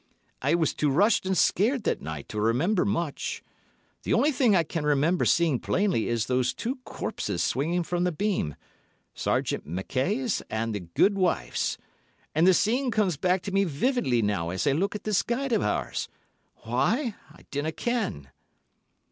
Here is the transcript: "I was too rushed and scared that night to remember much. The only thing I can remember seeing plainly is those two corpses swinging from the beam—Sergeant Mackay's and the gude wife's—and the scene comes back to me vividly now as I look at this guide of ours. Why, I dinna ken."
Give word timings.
"I 0.41 0.55
was 0.55 0.73
too 0.73 0.89
rushed 0.89 1.27
and 1.27 1.37
scared 1.37 1.83
that 1.83 2.01
night 2.01 2.27
to 2.29 2.41
remember 2.41 2.85
much. 2.85 3.43
The 4.01 4.15
only 4.15 4.31
thing 4.31 4.55
I 4.55 4.63
can 4.63 4.83
remember 4.83 5.25
seeing 5.25 5.59
plainly 5.59 6.07
is 6.07 6.25
those 6.25 6.55
two 6.55 6.77
corpses 6.85 7.43
swinging 7.43 7.83
from 7.83 8.03
the 8.03 8.11
beam—Sergeant 8.11 9.67
Mackay's 9.67 10.41
and 10.49 10.73
the 10.73 10.79
gude 10.79 11.19
wife's—and 11.19 12.47
the 12.47 12.53
scene 12.55 12.89
comes 12.89 13.15
back 13.15 13.43
to 13.43 13.51
me 13.51 13.63
vividly 13.63 14.23
now 14.23 14.49
as 14.49 14.65
I 14.65 14.71
look 14.71 14.95
at 14.95 15.03
this 15.03 15.21
guide 15.21 15.51
of 15.51 15.61
ours. 15.61 16.09
Why, 16.63 17.13
I 17.31 17.43
dinna 17.51 17.71
ken." 17.71 18.31